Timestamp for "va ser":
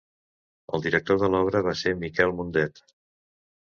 1.71-1.95